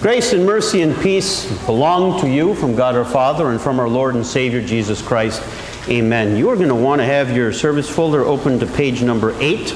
[0.00, 3.88] Grace and mercy and peace belong to you from God our Father and from our
[3.88, 5.42] Lord and Savior Jesus Christ.
[5.88, 6.36] Amen.
[6.36, 9.74] You are going to want to have your service folder open to page number 8.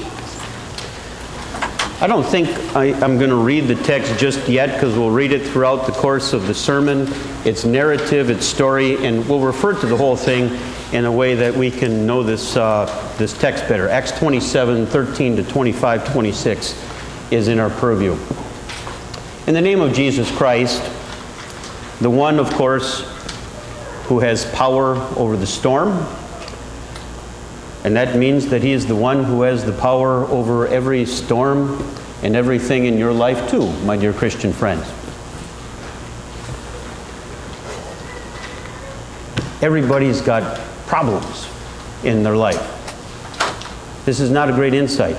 [1.99, 5.33] I don't think I, am going to read the text just yet because we'll read
[5.33, 7.05] it throughout the course of the sermon.
[7.43, 10.57] It's narrative, it's story, and we'll refer to the whole thing
[10.93, 12.85] in a way that we can know this, uh,
[13.17, 13.89] this text better.
[13.89, 18.17] Acts 27 13 to 25 26 is in our purview.
[19.45, 20.81] In the name of Jesus Christ,
[21.99, 23.01] the one, of course,
[24.05, 25.89] who has power over the storm,
[27.83, 31.77] and that means that he is the one who has the power over every storm
[32.21, 34.87] and everything in your life, too, my dear Christian friends.
[39.61, 41.49] Everybody's got problems
[42.05, 42.69] in their life.
[44.05, 45.17] This is not a great insight.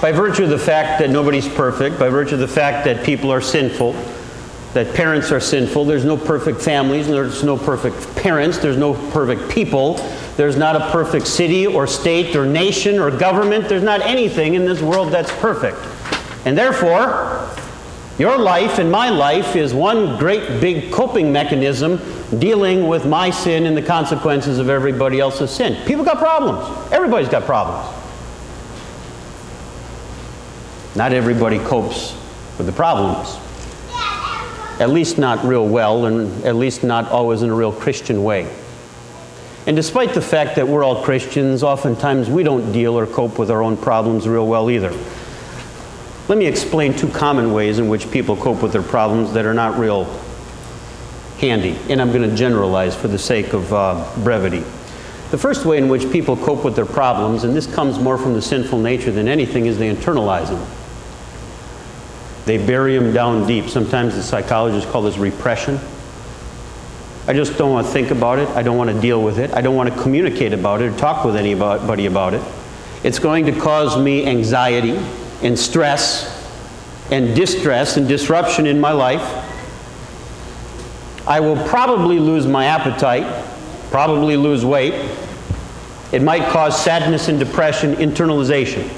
[0.00, 3.30] By virtue of the fact that nobody's perfect, by virtue of the fact that people
[3.30, 3.92] are sinful,
[4.72, 9.50] that parents are sinful, there's no perfect families, there's no perfect parents, there's no perfect
[9.50, 9.96] people,
[10.38, 14.64] there's not a perfect city or state or nation or government, there's not anything in
[14.64, 15.76] this world that's perfect.
[16.46, 17.50] And therefore,
[18.18, 22.00] your life and my life is one great big coping mechanism
[22.38, 25.76] dealing with my sin and the consequences of everybody else's sin.
[25.84, 26.90] People got problems.
[26.90, 27.99] Everybody's got problems.
[30.96, 32.16] Not everybody copes
[32.58, 33.38] with the problems.
[34.80, 38.50] At least not real well, and at least not always in a real Christian way.
[39.66, 43.50] And despite the fact that we're all Christians, oftentimes we don't deal or cope with
[43.50, 44.90] our own problems real well either.
[46.28, 49.54] Let me explain two common ways in which people cope with their problems that are
[49.54, 50.04] not real
[51.38, 51.76] handy.
[51.88, 54.64] And I'm going to generalize for the sake of uh, brevity.
[55.30, 58.32] The first way in which people cope with their problems, and this comes more from
[58.34, 60.79] the sinful nature than anything, is they internalize them.
[62.46, 63.68] They bury them down deep.
[63.68, 65.78] Sometimes the psychologists call this repression.
[67.26, 68.48] I just don't want to think about it.
[68.50, 69.52] I don't want to deal with it.
[69.52, 72.42] I don't want to communicate about it or talk with anybody about it.
[73.04, 74.98] It's going to cause me anxiety
[75.42, 76.38] and stress
[77.10, 79.22] and distress and disruption in my life.
[81.26, 83.44] I will probably lose my appetite,
[83.90, 84.94] probably lose weight.
[86.12, 88.90] It might cause sadness and depression, internalization.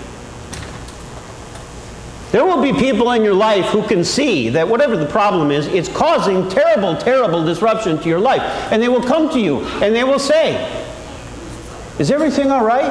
[2.33, 5.67] There will be people in your life who can see that whatever the problem is,
[5.67, 8.41] it's causing terrible, terrible disruption to your life.
[8.73, 10.83] And they will come to you and they will say,
[11.99, 12.91] Is everything all right?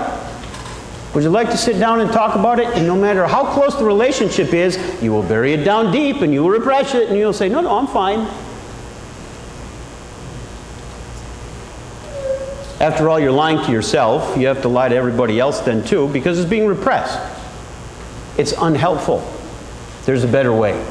[1.16, 2.68] Would you like to sit down and talk about it?
[2.68, 6.32] And no matter how close the relationship is, you will bury it down deep and
[6.32, 8.20] you will repress it and you'll say, No, no, I'm fine.
[12.80, 14.38] After all, you're lying to yourself.
[14.38, 17.31] You have to lie to everybody else then, too, because it's being repressed.
[18.38, 19.24] It's unhelpful.
[20.06, 20.84] There's a better way.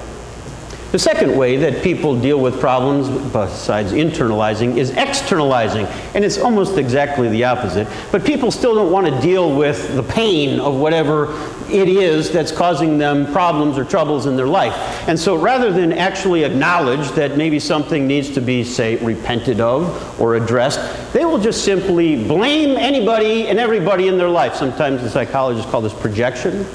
[0.92, 5.86] The second way that people deal with problems, besides internalizing, is externalizing.
[6.16, 7.86] And it's almost exactly the opposite.
[8.10, 11.28] But people still don't want to deal with the pain of whatever
[11.70, 14.74] it is that's causing them problems or troubles in their life.
[15.08, 20.20] And so rather than actually acknowledge that maybe something needs to be, say, repented of
[20.20, 24.56] or addressed, they will just simply blame anybody and everybody in their life.
[24.56, 26.66] Sometimes the psychologists call this projection.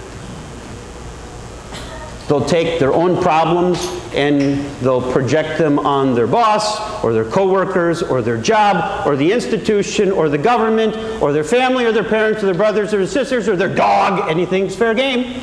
[2.27, 8.01] They'll take their own problems and they'll project them on their boss or their coworkers
[8.01, 12.41] or their job or the institution or the government or their family or their parents
[12.41, 14.27] or their brothers or their sisters or their dog.
[14.27, 15.39] Anything's fair game.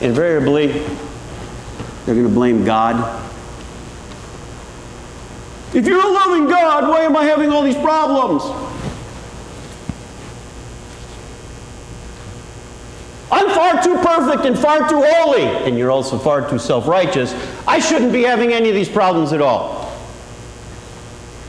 [0.00, 0.68] Invariably,
[2.04, 3.28] they're going to blame God.
[5.72, 8.42] If you're a loving God, why am I having all these problems?
[13.32, 17.32] I'm far too perfect and far too holy, and you're also far too self righteous.
[17.66, 19.80] I shouldn't be having any of these problems at all.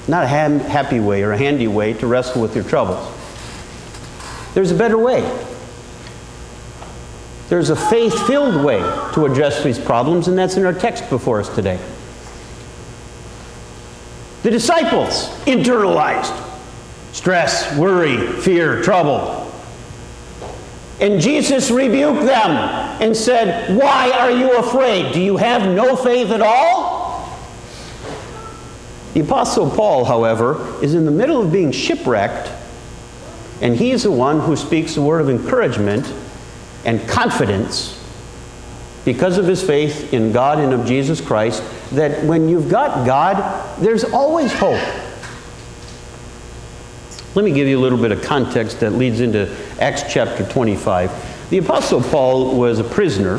[0.08, 3.08] Not a happy way or a handy way to wrestle with your troubles.
[4.54, 5.22] There's a better way.
[7.50, 8.80] There's a faith filled way
[9.14, 11.80] to address these problems, and that's in our text before us today.
[14.44, 16.50] The disciples internalized
[17.14, 19.41] stress, worry, fear, trouble.
[21.02, 22.52] And Jesus rebuked them
[23.02, 25.14] and said, Why are you afraid?
[25.14, 27.28] Do you have no faith at all?
[29.14, 32.50] The Apostle Paul, however, is in the middle of being shipwrecked,
[33.62, 36.14] and he's the one who speaks a word of encouragement
[36.86, 37.98] and confidence
[39.04, 43.80] because of his faith in God and of Jesus Christ that when you've got God,
[43.80, 44.80] there's always hope.
[47.34, 51.50] Let me give you a little bit of context that leads into Acts chapter 25.
[51.50, 53.36] The Apostle Paul was a prisoner.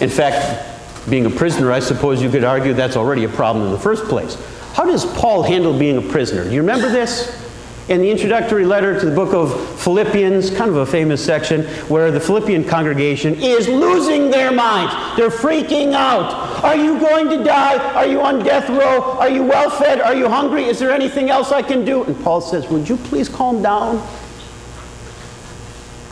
[0.00, 3.72] In fact, being a prisoner, I suppose you could argue that's already a problem in
[3.72, 4.36] the first place.
[4.72, 6.42] How does Paul handle being a prisoner?
[6.42, 7.40] Do you remember this?
[7.88, 12.10] In the introductory letter to the book of Philippians, kind of a famous section, where
[12.10, 14.94] the Philippian congregation is losing their minds.
[15.14, 16.64] They're freaking out.
[16.64, 17.92] Are you going to die?
[17.92, 19.02] Are you on death row?
[19.18, 20.00] Are you well fed?
[20.00, 20.64] Are you hungry?
[20.64, 22.02] Is there anything else I can do?
[22.04, 24.02] And Paul says, Would you please calm down?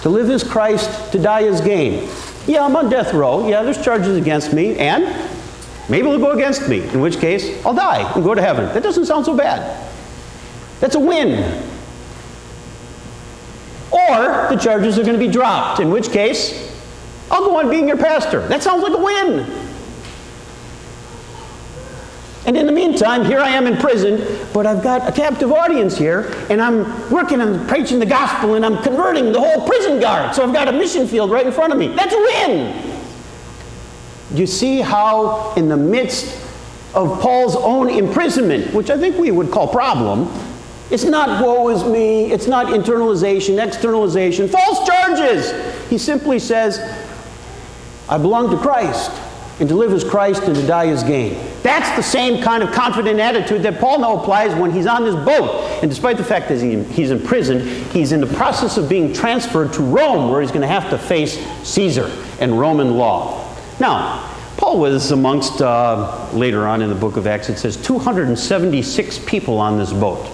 [0.03, 2.11] To live is Christ, to die is gain.
[2.47, 3.49] Yeah, I'm on death row.
[3.49, 5.05] Yeah, there's charges against me, and
[5.89, 8.67] maybe they'll go against me, in which case I'll die and go to heaven.
[8.75, 9.83] That doesn't sound so bad.
[10.81, 11.72] That's a win.
[14.53, 16.71] The charges are going to be dropped, in which case
[17.31, 18.47] I'll go on being your pastor.
[18.49, 19.51] That sounds like a win.
[22.45, 25.97] And in the meantime, here I am in prison, but I've got a captive audience
[25.97, 30.35] here, and I'm working on preaching the gospel, and I'm converting the whole prison guard.
[30.35, 31.89] So I've got a mission field right in front of me.
[31.89, 32.95] That's a win.
[34.35, 36.27] You see how, in the midst
[36.93, 40.31] of Paul's own imprisonment, which I think we would call problem,
[40.91, 45.53] it's not woe is me, it's not internalization, externalization, false charges.
[45.89, 46.79] He simply says,
[48.09, 49.11] I belong to Christ,
[49.61, 51.35] and to live as Christ and to die as gain.
[51.63, 55.15] That's the same kind of confident attitude that Paul now applies when he's on this
[55.15, 55.83] boat.
[55.83, 59.13] And despite the fact that he, he's in prison, he's in the process of being
[59.13, 63.55] transferred to Rome, where he's going to have to face Caesar and Roman law.
[63.79, 69.19] Now, Paul was amongst, uh, later on in the book of Acts, it says 276
[69.21, 70.29] people on this boat.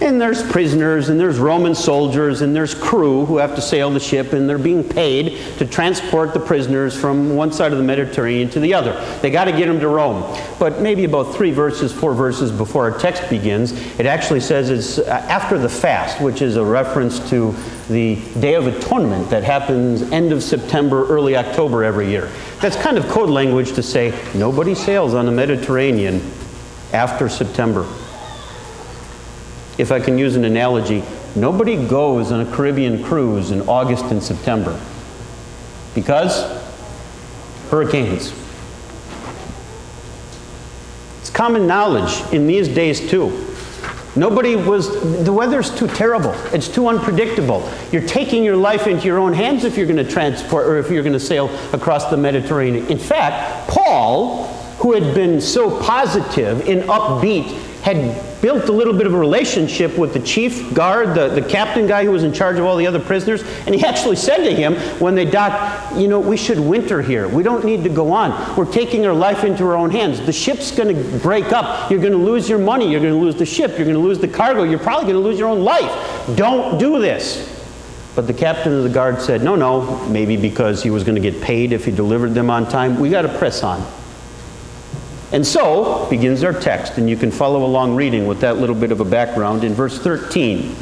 [0.00, 3.98] And there's prisoners, and there's Roman soldiers, and there's crew who have to sail the
[3.98, 8.48] ship, and they're being paid to transport the prisoners from one side of the Mediterranean
[8.50, 8.92] to the other.
[9.22, 10.22] They got to get them to Rome.
[10.60, 14.98] But maybe about three verses, four verses before our text begins, it actually says it's
[15.00, 17.52] uh, after the fast, which is a reference to
[17.88, 22.30] the Day of Atonement that happens end of September, early October every year.
[22.60, 26.22] That's kind of code language to say nobody sails on the Mediterranean
[26.92, 27.84] after September
[29.78, 31.02] if I can use an analogy,
[31.36, 34.78] nobody goes on a Caribbean cruise in August and September
[35.94, 36.44] because
[37.70, 38.32] hurricanes.
[41.20, 43.46] It's common knowledge in these days, too.
[44.16, 44.88] Nobody was,
[45.24, 46.32] the weather's too terrible.
[46.52, 47.70] It's too unpredictable.
[47.92, 50.90] You're taking your life into your own hands if you're going to transport or if
[50.90, 52.86] you're going to sail across the Mediterranean.
[52.88, 54.46] In fact, Paul,
[54.78, 57.46] who had been so positive and upbeat
[57.82, 57.96] had
[58.40, 62.04] built a little bit of a relationship with the chief guard, the, the captain guy
[62.04, 64.74] who was in charge of all the other prisoners, and he actually said to him
[65.00, 67.28] when they docked, You know, we should winter here.
[67.28, 68.56] We don't need to go on.
[68.56, 70.20] We're taking our life into our own hands.
[70.20, 71.90] The ship's going to break up.
[71.90, 72.90] You're going to lose your money.
[72.90, 73.72] You're going to lose the ship.
[73.72, 74.62] You're going to lose the cargo.
[74.62, 76.36] You're probably going to lose your own life.
[76.36, 77.56] Don't do this.
[78.14, 81.30] But the captain of the guard said, No, no, maybe because he was going to
[81.30, 82.98] get paid if he delivered them on time.
[82.98, 83.86] We got to press on.
[85.32, 88.92] And so begins our text, and you can follow along reading with that little bit
[88.92, 90.74] of a background in verse 13.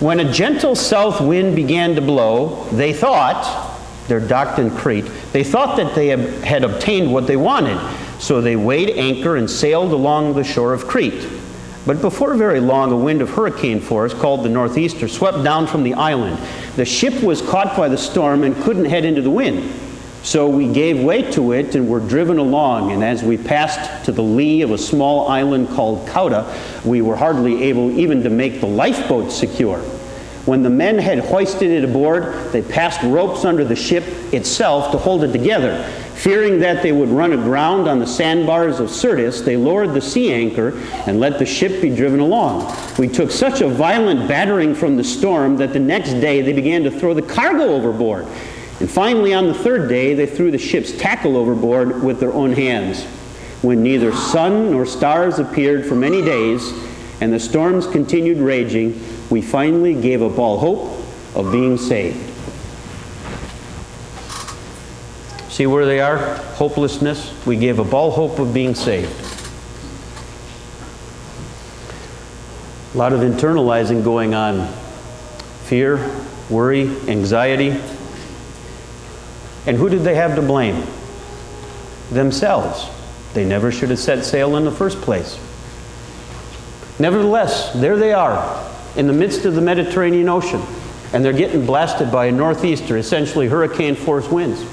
[0.00, 3.78] When a gentle south wind began to blow, they thought,
[4.08, 7.78] they're docked in Crete, they thought that they had obtained what they wanted.
[8.18, 11.28] So they weighed anchor and sailed along the shore of Crete.
[11.86, 15.84] But before very long, a wind of hurricane force, called the northeaster, swept down from
[15.84, 16.38] the island.
[16.74, 19.72] The ship was caught by the storm and couldn't head into the wind.
[20.26, 22.90] So we gave way to it and were driven along.
[22.90, 27.14] And as we passed to the lee of a small island called Cauda, we were
[27.14, 29.78] hardly able even to make the lifeboat secure.
[30.44, 34.02] When the men had hoisted it aboard, they passed ropes under the ship
[34.34, 35.84] itself to hold it together.
[36.16, 40.32] Fearing that they would run aground on the sandbars of Syrtis, they lowered the sea
[40.32, 42.74] anchor and let the ship be driven along.
[42.98, 46.82] We took such a violent battering from the storm that the next day they began
[46.82, 48.26] to throw the cargo overboard.
[48.78, 52.52] And finally, on the third day, they threw the ship's tackle overboard with their own
[52.52, 53.04] hands.
[53.62, 56.72] When neither sun nor stars appeared for many days,
[57.22, 61.02] and the storms continued raging, we finally gave up all hope
[61.34, 62.22] of being saved.
[65.50, 66.36] See where they are?
[66.56, 67.32] Hopelessness.
[67.46, 69.10] We gave up all hope of being saved.
[72.94, 74.70] A lot of internalizing going on
[75.64, 76.14] fear,
[76.50, 77.80] worry, anxiety.
[79.66, 80.86] And who did they have to blame?
[82.10, 82.88] Themselves.
[83.34, 85.38] They never should have set sail in the first place.
[86.98, 90.62] Nevertheless, there they are in the midst of the Mediterranean Ocean,
[91.12, 94.64] and they're getting blasted by a northeaster, essentially hurricane force winds.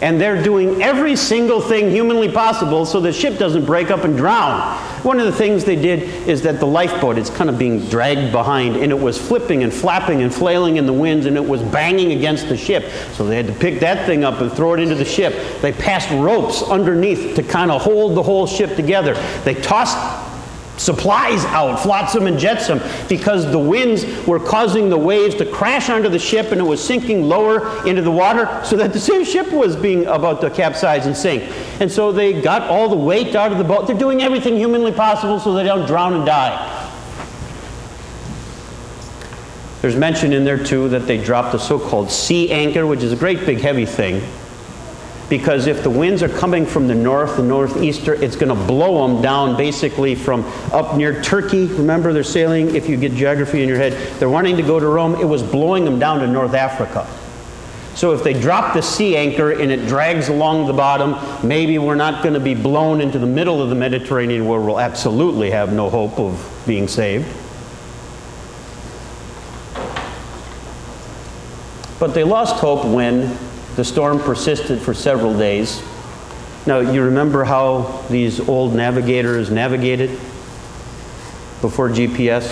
[0.00, 4.16] And they're doing every single thing humanly possible so the ship doesn't break up and
[4.16, 4.78] drown.
[5.02, 8.32] One of the things they did is that the lifeboat is kind of being dragged
[8.32, 11.62] behind and it was flipping and flapping and flailing in the winds and it was
[11.62, 12.90] banging against the ship.
[13.14, 15.60] So they had to pick that thing up and throw it into the ship.
[15.60, 19.14] They passed ropes underneath to kind of hold the whole ship together.
[19.44, 19.96] They tossed
[20.78, 26.08] supplies out, flotsam and jetsam, because the winds were causing the waves to crash onto
[26.08, 29.50] the ship and it was sinking lower into the water so that the same ship
[29.52, 31.52] was being about to capsize and sink.
[31.80, 33.86] And so they got all the weight out of the boat.
[33.86, 36.74] They're doing everything humanly possible so they don't drown and die.
[39.80, 43.12] There's mention in there too that they dropped a so called sea anchor, which is
[43.12, 44.22] a great big heavy thing
[45.28, 49.06] because if the winds are coming from the north, the northeaster, it's going to blow
[49.06, 51.66] them down basically from up near Turkey.
[51.66, 54.86] Remember, they're sailing, if you get geography in your head, they're wanting to go to
[54.86, 55.14] Rome.
[55.16, 57.06] It was blowing them down to North Africa.
[57.94, 61.16] So if they drop the sea anchor and it drags along the bottom,
[61.46, 64.78] maybe we're not going to be blown into the middle of the Mediterranean where we'll
[64.78, 67.26] absolutely have no hope of being saved.
[71.98, 73.36] But they lost hope when
[73.78, 75.80] the storm persisted for several days.
[76.66, 80.10] Now, you remember how these old navigators navigated
[81.60, 82.42] before GPS?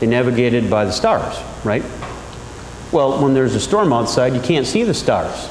[0.00, 1.82] They navigated by the stars, right?
[2.92, 5.48] Well, when there's a storm outside, you can't see the stars.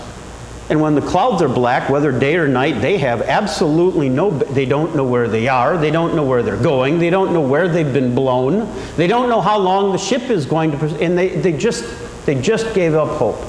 [0.69, 4.67] And when the clouds are black, whether day or night, they have absolutely no, they
[4.67, 7.67] don't know where they are, they don't know where they're going, they don't know where
[7.67, 11.29] they've been blown, they don't know how long the ship is going to, and they,
[11.29, 11.83] they, just,
[12.27, 13.41] they just gave up hope.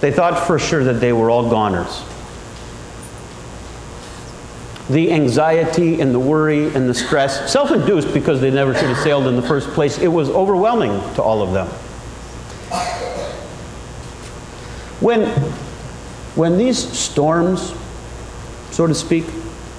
[0.00, 2.02] They thought for sure that they were all goners.
[4.88, 8.98] The anxiety and the worry and the stress, self induced because they never should have
[8.98, 11.66] sailed in the first place, it was overwhelming to all of them.
[15.00, 15.28] When,
[16.34, 17.74] when these storms,
[18.70, 19.24] so to speak,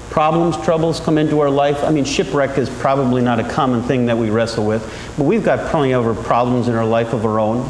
[0.10, 4.06] problems, troubles come into our life, I mean, shipwreck is probably not a common thing
[4.06, 4.82] that we wrestle with,
[5.18, 7.70] but we've got plenty of problems in our life of our own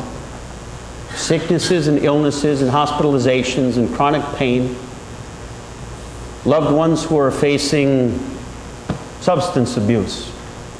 [1.16, 4.76] sicknesses and illnesses and hospitalizations and chronic pain,
[6.46, 8.18] loved ones who are facing
[9.20, 10.32] substance abuse,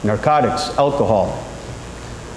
[0.04, 1.46] narcotics, alcohol.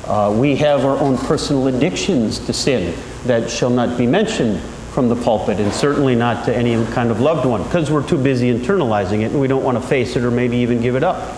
[0.07, 4.61] Uh, we have our own personal addictions to sin that shall not be mentioned
[4.93, 8.23] from the pulpit, and certainly not to any kind of loved one, because we're too
[8.23, 11.03] busy internalizing it and we don't want to face it or maybe even give it
[11.03, 11.37] up.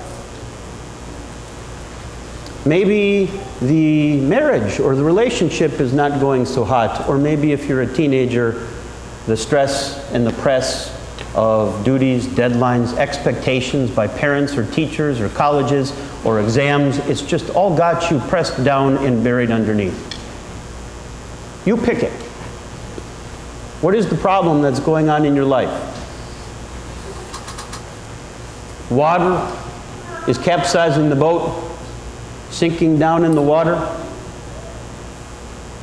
[2.67, 3.27] Maybe
[3.61, 7.09] the marriage or the relationship is not going so hot.
[7.09, 8.67] Or maybe if you're a teenager,
[9.27, 10.93] the stress and the press
[11.37, 15.93] of duties, deadlines, expectations by parents or teachers or colleges
[16.25, 20.15] or exams, it's just all got you pressed down and buried underneath.
[21.65, 22.13] You pick it.
[23.81, 25.93] What is the problem that's going on in your life?
[28.91, 29.57] Water
[30.29, 31.66] is capsizing the boat
[32.51, 33.75] sinking down in the water?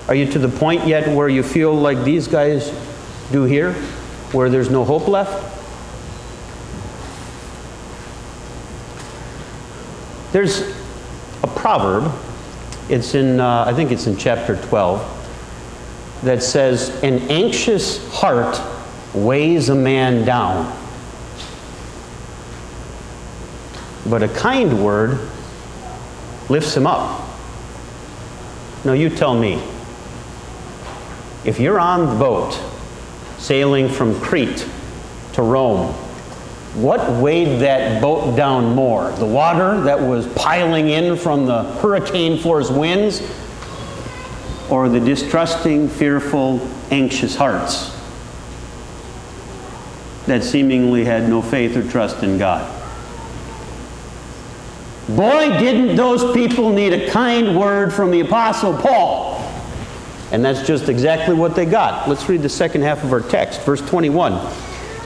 [0.08, 2.70] Are you to the point yet where you feel like these guys
[3.32, 3.74] do here,
[4.34, 5.52] where there's no hope left?
[10.34, 10.62] There's
[11.44, 12.12] a proverb,
[12.90, 18.60] it's in, uh, I think it's in chapter 12, that says, An anxious heart
[19.14, 20.76] weighs a man down,
[24.10, 25.30] but a kind word
[26.50, 27.30] lifts him up.
[28.86, 29.62] Now, you tell me.
[31.46, 32.60] If you're on the boat
[33.38, 34.66] sailing from Crete
[35.34, 35.94] to Rome,
[36.74, 39.12] what weighed that boat down more?
[39.12, 43.22] The water that was piling in from the hurricane force winds,
[44.70, 47.92] or the distrusting, fearful, anxious hearts
[50.26, 52.83] that seemingly had no faith or trust in God?
[55.10, 59.40] Boy, didn't those people need a kind word from the Apostle Paul.
[60.32, 62.08] And that's just exactly what they got.
[62.08, 64.34] Let's read the second half of our text, verse 21.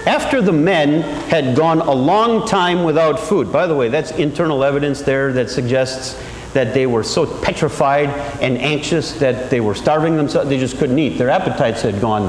[0.07, 4.63] After the men had gone a long time without food, by the way, that's internal
[4.63, 6.17] evidence there that suggests
[6.53, 8.07] that they were so petrified
[8.41, 11.17] and anxious that they were starving themselves, they just couldn't eat.
[11.17, 12.23] Their appetites had gone,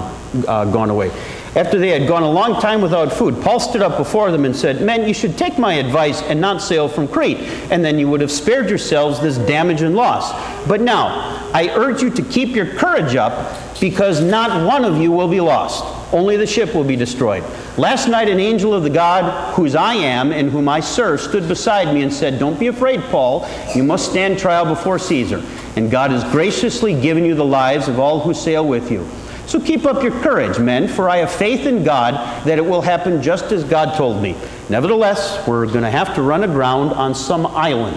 [0.48, 1.12] uh, gone away.
[1.58, 4.54] After they had gone a long time without food, Paul stood up before them and
[4.54, 7.38] said, Men, you should take my advice and not sail from Crete,
[7.72, 10.30] and then you would have spared yourselves this damage and loss.
[10.68, 11.08] But now,
[11.52, 15.40] I urge you to keep your courage up, because not one of you will be
[15.40, 15.84] lost.
[16.14, 17.42] Only the ship will be destroyed.
[17.76, 21.48] Last night, an angel of the God whose I am and whom I serve stood
[21.48, 23.48] beside me and said, Don't be afraid, Paul.
[23.74, 25.42] You must stand trial before Caesar.
[25.74, 29.04] And God has graciously given you the lives of all who sail with you.
[29.48, 32.82] So keep up your courage, men, for I have faith in God that it will
[32.82, 34.36] happen just as God told me.
[34.68, 37.96] Nevertheless, we're going to have to run aground on some island.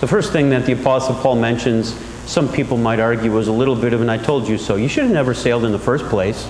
[0.00, 3.76] The first thing that the Apostle Paul mentions, some people might argue, was a little
[3.76, 4.76] bit of an I told you so.
[4.76, 6.48] You should have never sailed in the first place.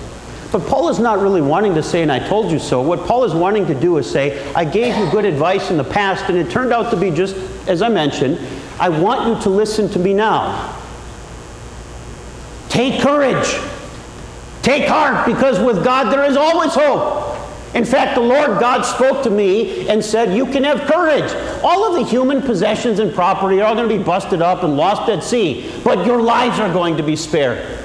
[0.53, 2.81] But Paul is not really wanting to say, and I told you so.
[2.81, 5.83] What Paul is wanting to do is say, I gave you good advice in the
[5.83, 7.35] past, and it turned out to be just
[7.67, 8.39] as I mentioned.
[8.79, 10.81] I want you to listen to me now.
[12.69, 13.57] Take courage.
[14.63, 17.39] Take heart, because with God there is always hope.
[17.75, 21.31] In fact, the Lord God spoke to me and said, You can have courage.
[21.63, 24.77] All of the human possessions and property are all going to be busted up and
[24.77, 27.84] lost at sea, but your lives are going to be spared.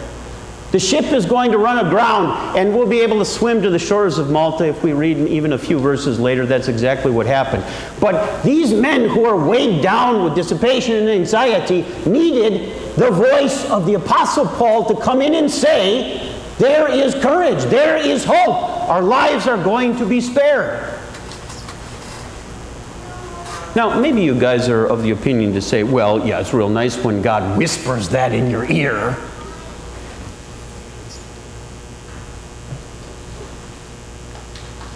[0.72, 3.80] The ship is going to run aground, and we'll be able to swim to the
[3.80, 6.46] shores of Malta if we read even a few verses later.
[6.46, 7.64] That's exactly what happened.
[8.00, 13.88] But these men who are weighed down with dissipation and anxiety needed the voice of
[13.88, 18.90] the Apostle Paul to come in and say, There is courage, there is hope.
[18.90, 21.00] Our lives are going to be spared.
[23.76, 26.98] Now, maybe you guys are of the opinion to say, well, yeah, it's real nice
[27.04, 29.16] when God whispers that in your ear.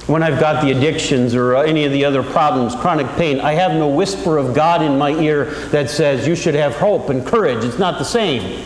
[0.08, 3.54] When I've got the addictions or uh, any of the other problems, chronic pain, I
[3.54, 7.26] have no whisper of God in my ear that says you should have hope and
[7.26, 7.64] courage.
[7.64, 8.66] It's not the same.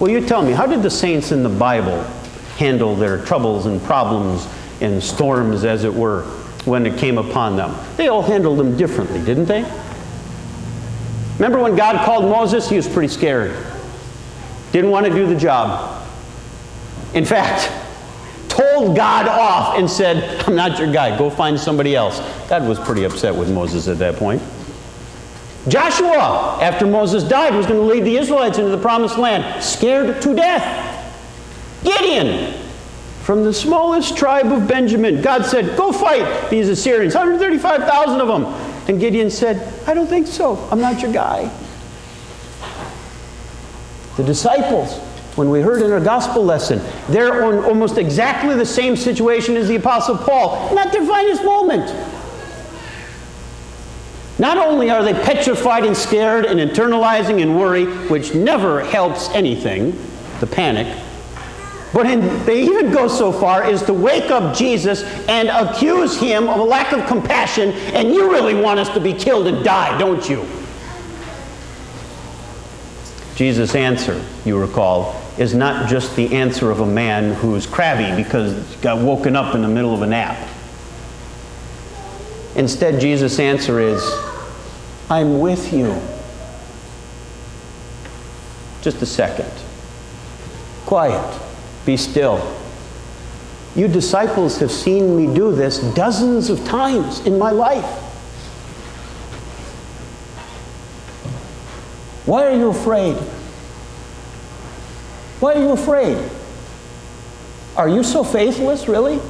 [0.00, 2.02] Well, you tell me, how did the saints in the Bible
[2.56, 4.48] handle their troubles and problems
[4.80, 6.22] and storms, as it were,
[6.64, 7.76] when it came upon them?
[7.96, 9.64] They all handled them differently, didn't they?
[11.34, 12.70] Remember when God called Moses?
[12.70, 13.54] He was pretty scared.
[14.72, 16.06] Didn't want to do the job.
[17.14, 17.70] In fact,
[18.58, 22.20] told God off and said, I'm not your guy, go find somebody else.
[22.48, 24.42] God was pretty upset with Moses at that point.
[25.68, 30.20] Joshua, after Moses died, was going to lead the Israelites into the promised land, scared
[30.22, 30.94] to death.
[31.84, 32.54] Gideon,
[33.22, 38.44] from the smallest tribe of Benjamin, God said, Go fight these Assyrians, 135,000 of them.
[38.88, 40.56] And Gideon said, I don't think so.
[40.72, 41.54] I'm not your guy.
[44.16, 44.98] The disciples,
[45.38, 49.68] when we heard in our gospel lesson, they're on almost exactly the same situation as
[49.68, 51.86] the Apostle Paul, not their finest moment.
[54.40, 59.96] Not only are they petrified and scared and internalizing and worry, which never helps anything,
[60.40, 60.88] the panic,
[61.92, 66.48] but in, they even go so far as to wake up Jesus and accuse him
[66.48, 69.96] of a lack of compassion, and you really want us to be killed and die,
[69.98, 70.44] don't you?
[73.36, 78.74] Jesus' answer, you recall, is not just the answer of a man who's crabby because
[78.74, 80.36] he got woken up in the middle of a nap.
[82.56, 84.02] Instead, Jesus' answer is,
[85.08, 85.96] I'm with you.
[88.82, 89.50] Just a second.
[90.84, 91.40] Quiet.
[91.86, 92.56] Be still.
[93.76, 97.84] You disciples have seen me do this dozens of times in my life.
[102.26, 103.16] Why are you afraid?
[105.40, 106.30] Why are you afraid?
[107.76, 109.20] Are you so faithless, really?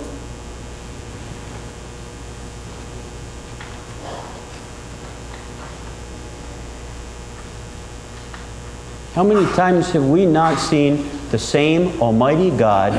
[9.13, 12.93] How many times have we not seen the same Almighty God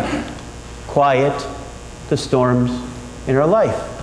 [0.86, 1.48] quiet
[2.10, 2.72] the storms
[3.26, 3.98] in our life?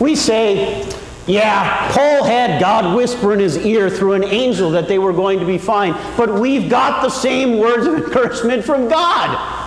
[0.00, 0.90] We say,
[1.26, 5.38] yeah, Paul had God whisper in his ear through an angel that they were going
[5.38, 9.60] to be fine, but we've got the same words of encouragement from God.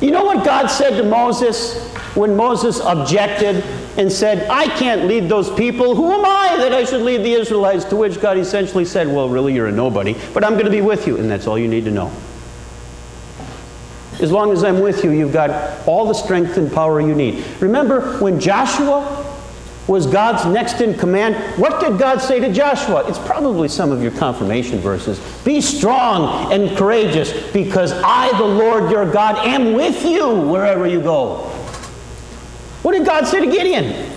[0.00, 3.64] You know what God said to Moses when Moses objected
[3.96, 5.94] and said, I can't lead those people.
[5.94, 7.84] Who am I that I should lead the Israelites?
[7.86, 10.82] To which God essentially said, Well, really, you're a nobody, but I'm going to be
[10.82, 11.16] with you.
[11.16, 12.12] And that's all you need to know.
[14.20, 17.44] As long as I'm with you, you've got all the strength and power you need.
[17.60, 19.15] Remember when Joshua
[19.86, 21.36] was God's next in command.
[21.60, 23.06] What did God say to Joshua?
[23.08, 25.20] It's probably some of your confirmation verses.
[25.44, 31.00] Be strong and courageous because I, the Lord your God, am with you wherever you
[31.00, 31.36] go.
[32.82, 34.10] What did God say to Gideon?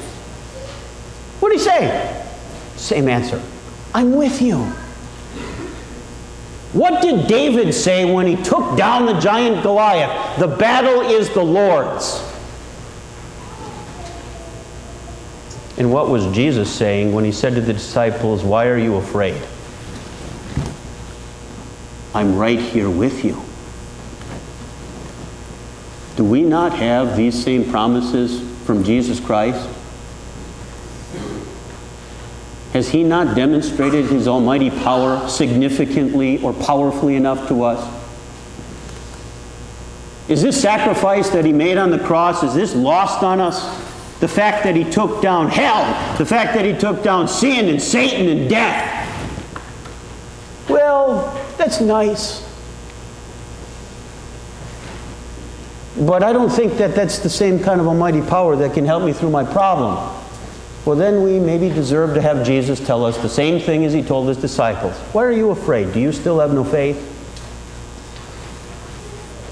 [1.39, 2.25] What did he say?
[2.75, 3.41] Same answer.
[3.93, 4.57] I'm with you.
[6.73, 10.39] What did David say when he took down the giant Goliath?
[10.39, 12.28] The battle is the Lord's.
[15.79, 19.41] And what was Jesus saying when he said to the disciples, Why are you afraid?
[22.13, 23.41] I'm right here with you.
[26.17, 29.69] Do we not have these same promises from Jesus Christ?
[32.73, 37.95] Has He not demonstrated His almighty power significantly or powerfully enough to us?
[40.27, 43.88] Is this sacrifice that He made on the cross, is this lost on us?
[44.19, 47.81] The fact that He took down hell, the fact that He took down sin and
[47.81, 48.95] Satan and death.
[50.69, 52.45] Well, that's nice.
[55.99, 59.03] But I don't think that that's the same kind of almighty power that can help
[59.03, 60.15] me through my problem.
[60.85, 64.01] Well, then we maybe deserve to have Jesus tell us the same thing as he
[64.01, 64.95] told his disciples.
[65.13, 65.93] Why are you afraid?
[65.93, 67.18] Do you still have no faith?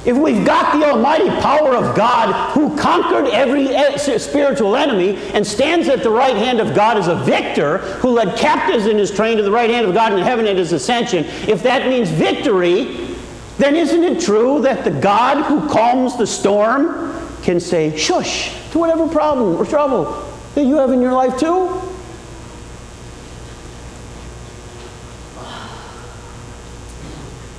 [0.08, 5.46] If we've got the almighty power of God who conquered every eh, spiritual enemy and
[5.46, 9.12] stands at the right hand of God as a victor, who led captives in his
[9.12, 12.10] train to the right hand of God in heaven at his ascension, if that means
[12.10, 13.06] victory,
[13.58, 18.80] then isn't it true that the God who calms the storm can say, shush, to
[18.80, 20.06] whatever problem or trouble
[20.56, 21.82] that you have in your life too?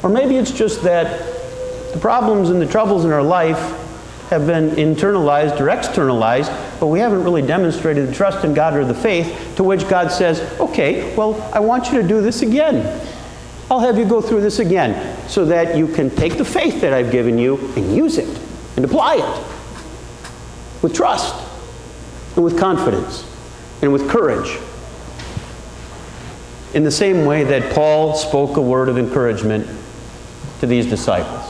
[0.03, 1.38] Or maybe it's just that
[1.93, 3.59] the problems and the troubles in our life
[4.31, 8.85] have been internalized or externalized, but we haven't really demonstrated the trust in God or
[8.85, 13.09] the faith to which God says, okay, well, I want you to do this again.
[13.71, 16.93] I'll have you go through this again so that you can take the faith that
[16.93, 18.39] I've given you and use it
[18.77, 21.35] and apply it with trust
[22.35, 23.25] and with confidence
[23.83, 24.59] and with courage.
[26.75, 29.67] In the same way that Paul spoke a word of encouragement
[30.61, 31.48] to these disciples.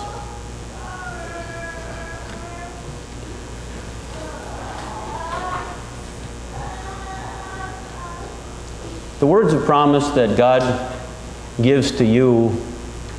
[9.19, 10.95] The words of promise that God
[11.61, 12.57] gives to you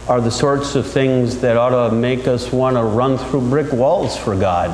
[0.07, 3.73] are the sorts of things that ought to make us want to run through brick
[3.73, 4.69] walls for God.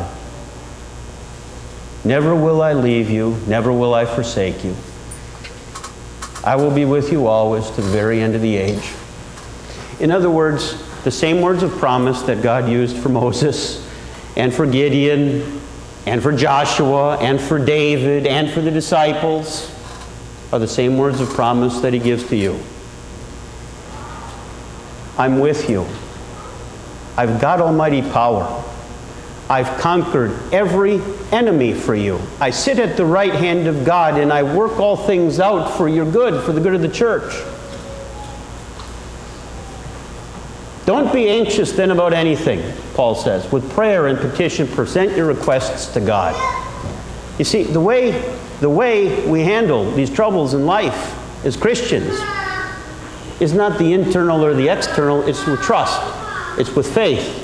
[2.03, 4.75] Never will I leave you, never will I forsake you.
[6.43, 8.93] I will be with you always to the very end of the age.
[9.99, 13.83] In other words, the same words of promise that God used for Moses
[14.37, 15.59] and for Gideon
[16.05, 19.74] and for Joshua and for David and for the disciples
[20.51, 22.59] are the same words of promise that he gives to you.
[25.17, 25.85] I'm with you.
[27.17, 28.63] I've got almighty power.
[29.49, 30.99] I've conquered every
[31.31, 32.19] enemy for you.
[32.39, 35.87] I sit at the right hand of God and I work all things out for
[35.87, 37.33] your good, for the good of the church.
[40.85, 42.61] Don't be anxious then about anything,
[42.93, 43.51] Paul says.
[43.51, 46.35] With prayer and petition, present your requests to God.
[47.39, 48.11] You see, the way,
[48.59, 52.19] the way we handle these troubles in life as Christians
[53.41, 56.01] is not the internal or the external, it's with trust,
[56.59, 57.41] it's with faith,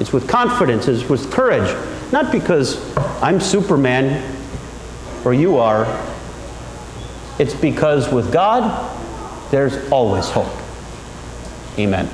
[0.00, 1.70] it's with confidence, it's with courage.
[2.12, 4.36] Not because I'm Superman
[5.24, 5.86] or you are,
[7.38, 8.96] it's because with God,
[9.50, 10.52] there's always hope.
[11.78, 12.08] Amen.